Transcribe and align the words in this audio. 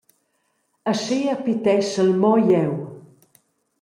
Aschia 0.91 1.35
piteschel 1.43 2.09
mo 2.21 2.33
jeu. 2.49 2.73